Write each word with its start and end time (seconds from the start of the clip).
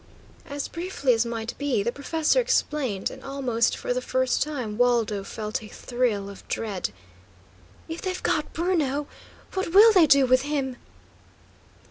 As 0.49 0.67
briefly 0.67 1.13
as 1.13 1.27
might 1.27 1.55
be, 1.59 1.83
the 1.83 1.91
professor 1.91 2.41
explained, 2.41 3.11
and 3.11 3.23
almost 3.23 3.77
for 3.77 3.93
the 3.93 4.01
first 4.01 4.41
time 4.41 4.75
Waldo 4.79 5.23
felt 5.23 5.61
a 5.61 5.67
thrill 5.67 6.27
of 6.27 6.47
dread. 6.47 6.89
"If 7.87 8.01
they've 8.01 8.23
got 8.23 8.51
Bruno, 8.51 9.05
what 9.53 9.73
will 9.75 9.93
they 9.93 10.07
do 10.07 10.25
with 10.25 10.41
him?" 10.41 10.77